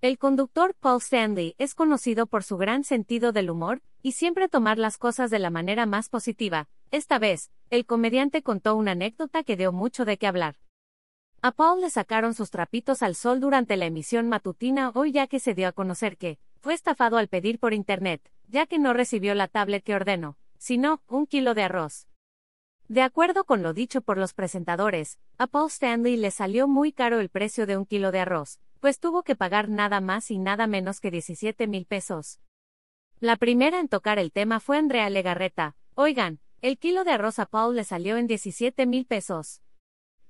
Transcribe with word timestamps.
El 0.00 0.16
conductor 0.16 0.76
Paul 0.78 0.98
Stanley 0.98 1.56
es 1.58 1.74
conocido 1.74 2.28
por 2.28 2.44
su 2.44 2.56
gran 2.56 2.84
sentido 2.84 3.32
del 3.32 3.50
humor 3.50 3.82
y 4.00 4.12
siempre 4.12 4.48
tomar 4.48 4.78
las 4.78 4.96
cosas 4.96 5.28
de 5.28 5.40
la 5.40 5.50
manera 5.50 5.86
más 5.86 6.08
positiva. 6.08 6.68
Esta 6.92 7.18
vez, 7.18 7.50
el 7.68 7.84
comediante 7.84 8.44
contó 8.44 8.76
una 8.76 8.92
anécdota 8.92 9.42
que 9.42 9.56
dio 9.56 9.72
mucho 9.72 10.04
de 10.04 10.16
qué 10.16 10.28
hablar. 10.28 10.54
A 11.42 11.50
Paul 11.50 11.80
le 11.80 11.90
sacaron 11.90 12.34
sus 12.34 12.52
trapitos 12.52 13.02
al 13.02 13.16
sol 13.16 13.40
durante 13.40 13.76
la 13.76 13.86
emisión 13.86 14.28
matutina 14.28 14.92
hoy 14.94 15.10
ya 15.10 15.26
que 15.26 15.40
se 15.40 15.54
dio 15.54 15.66
a 15.66 15.72
conocer 15.72 16.16
que 16.16 16.38
fue 16.60 16.74
estafado 16.74 17.16
al 17.16 17.26
pedir 17.26 17.58
por 17.58 17.74
internet, 17.74 18.22
ya 18.46 18.66
que 18.66 18.78
no 18.78 18.92
recibió 18.92 19.34
la 19.34 19.48
tablet 19.48 19.82
que 19.82 19.96
ordenó, 19.96 20.38
sino 20.58 21.02
un 21.08 21.26
kilo 21.26 21.54
de 21.54 21.64
arroz. 21.64 22.06
De 22.86 23.02
acuerdo 23.02 23.42
con 23.42 23.64
lo 23.64 23.72
dicho 23.72 24.00
por 24.00 24.16
los 24.16 24.32
presentadores, 24.32 25.18
a 25.38 25.48
Paul 25.48 25.66
Stanley 25.66 26.16
le 26.16 26.30
salió 26.30 26.68
muy 26.68 26.92
caro 26.92 27.18
el 27.18 27.30
precio 27.30 27.66
de 27.66 27.76
un 27.76 27.84
kilo 27.84 28.12
de 28.12 28.20
arroz, 28.20 28.60
pues 28.80 29.00
tuvo 29.00 29.22
que 29.22 29.36
pagar 29.36 29.68
nada 29.68 30.00
más 30.00 30.30
y 30.30 30.38
nada 30.38 30.66
menos 30.66 31.00
que 31.00 31.10
17 31.10 31.66
mil 31.66 31.86
pesos. 31.86 32.40
La 33.20 33.36
primera 33.36 33.80
en 33.80 33.88
tocar 33.88 34.18
el 34.18 34.32
tema 34.32 34.60
fue 34.60 34.78
Andrea 34.78 35.10
Legarreta. 35.10 35.76
Oigan, 35.94 36.40
el 36.62 36.78
kilo 36.78 37.04
de 37.04 37.12
arroz 37.12 37.38
a 37.38 37.46
Paul 37.46 37.76
le 37.76 37.84
salió 37.84 38.16
en 38.16 38.26
17 38.26 38.86
mil 38.86 39.06
pesos. 39.06 39.62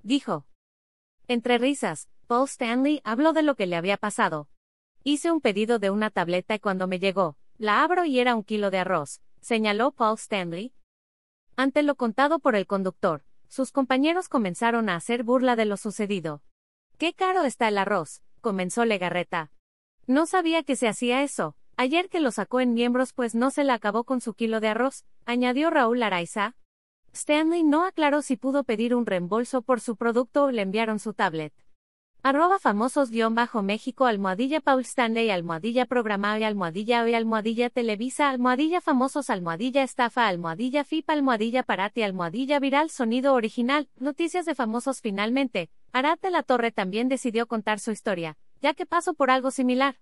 Dijo. 0.03 0.47
Entre 1.27 1.59
risas, 1.59 2.09
Paul 2.27 2.47
Stanley 2.47 3.01
habló 3.05 3.33
de 3.33 3.43
lo 3.43 3.57
que 3.57 3.67
le 3.67 3.77
había 3.77 3.97
pasado. 3.97 4.49
Hice 5.05 5.31
un 5.31 5.41
pedido 5.41 5.79
de 5.79 5.91
una 5.91 6.11
tableta 6.11 6.55
y 6.55 6.61
cuando 6.61 6.87
me 6.87 6.99
llegó, 6.99 7.37
la 7.59 7.83
abro 7.83 8.05
y 8.05 8.19
era 8.19 8.35
un 8.35 8.45
kilo 8.45 8.71
de 8.71 8.79
arroz, 8.79 9.21
señaló 9.41 9.93
Paul 9.93 10.17
Stanley. 10.17 10.73
Ante 11.57 11.83
lo 11.83 11.97
contado 11.97 12.39
por 12.39 12.57
el 12.57 12.67
conductor, 12.67 13.25
sus 13.49 13.73
compañeros 13.73 14.29
comenzaron 14.29 14.89
a 14.89 14.97
hacer 14.97 15.25
burla 15.25 15.57
de 15.57 15.65
lo 15.65 15.77
sucedido. 15.77 16.43
¡Qué 16.99 17.15
caro 17.15 17.45
está 17.45 17.69
el 17.69 17.79
arroz! 17.79 18.23
Comenzó 18.49 18.87
Legarreta. 18.87 19.51
No 20.07 20.25
sabía 20.25 20.63
que 20.63 20.75
se 20.75 20.89
hacía 20.89 21.23
eso. 21.23 21.55
Ayer 21.77 22.09
que 22.09 22.19
lo 22.19 22.31
sacó 22.31 22.61
en 22.61 22.73
miembros 22.73 23.13
pues 23.13 23.35
no 23.35 23.51
se 23.51 23.63
la 23.63 23.75
acabó 23.75 24.05
con 24.05 24.23
su 24.23 24.33
kilo 24.33 24.61
de 24.61 24.69
arroz, 24.69 25.05
añadió 25.27 25.69
Raúl 25.69 26.03
Araiza. 26.03 26.57
Stanley 27.13 27.63
no 27.63 27.85
aclaró 27.85 28.23
si 28.23 28.39
pudo 28.39 28.65
pedir 28.65 28.95
un 28.95 29.05
reembolso 29.05 29.61
por 29.61 29.83
su 29.83 29.97
producto 29.97 30.45
o 30.45 30.51
le 30.51 30.63
enviaron 30.63 30.99
su 30.99 31.13
tablet. 31.13 31.53
Arroba 32.23 32.59
famosos 32.59 33.11
guion 33.11 33.35
bajo 33.35 33.63
México 33.63 34.07
almohadilla 34.07 34.63
Paul 34.63 34.81
Stanley 34.81 35.29
almohadilla 35.29 35.85
programable 35.85 36.47
almohadilla 36.47 37.03
hoy 37.03 37.13
almohadilla 37.13 37.69
Televisa 37.69 38.31
almohadilla 38.31 38.81
famosos 38.81 39.29
almohadilla 39.29 39.83
estafa 39.83 40.27
almohadilla 40.27 40.85
FIP 40.85 41.11
almohadilla 41.11 41.65
parati 41.65 42.03
almohadilla 42.03 42.61
viral 42.61 42.89
sonido 42.89 43.35
original 43.35 43.91
noticias 43.99 44.47
de 44.47 44.55
famosos 44.55 45.03
finalmente 45.03 45.69
Arad 45.93 46.19
de 46.19 46.31
la 46.31 46.43
Torre 46.43 46.71
también 46.71 47.09
decidió 47.09 47.47
contar 47.47 47.81
su 47.81 47.91
historia, 47.91 48.37
ya 48.61 48.75
que 48.75 48.87
pasó 48.87 49.15
por 49.15 49.31
algo 49.31 49.51
similar. 49.51 49.97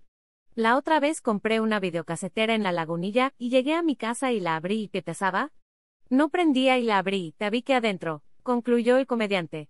La 0.55 0.77
otra 0.77 1.01
vez 1.01 1.21
compré 1.21 1.61
una 1.61 1.81
videocasetera 1.81 2.55
en 2.55 2.63
la 2.63 2.73
lagunilla 2.73 3.35
y 3.39 3.51
llegué 3.51 3.75
a 3.75 3.83
mi 3.83 3.95
casa 3.95 4.33
y 4.33 4.41
la 4.41 4.57
abrí 4.57 4.85
y 4.85 4.89
¿qué 4.89 5.03
pesaba? 5.03 5.53
No 6.09 6.29
prendía 6.29 6.79
y 6.79 6.83
la 6.83 6.99
abrí, 6.99 7.35
te 7.37 7.51
vi 7.51 7.63
que 7.63 7.75
adentro, 7.75 8.23
concluyó 8.43 8.97
el 8.97 9.07
comediante. 9.07 9.69